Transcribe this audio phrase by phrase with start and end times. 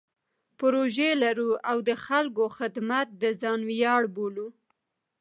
[0.59, 4.47] پروژې لرو او د خلکو خدمت د ځان ویاړ بولو.